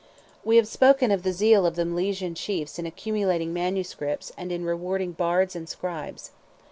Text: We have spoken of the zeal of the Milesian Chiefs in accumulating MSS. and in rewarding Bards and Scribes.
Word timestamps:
We 0.43 0.55
have 0.55 0.67
spoken 0.67 1.11
of 1.11 1.21
the 1.21 1.31
zeal 1.31 1.63
of 1.63 1.75
the 1.75 1.85
Milesian 1.85 2.33
Chiefs 2.33 2.79
in 2.79 2.87
accumulating 2.87 3.53
MSS. 3.53 4.31
and 4.35 4.51
in 4.51 4.65
rewarding 4.65 5.11
Bards 5.11 5.55
and 5.55 5.69
Scribes. 5.69 6.31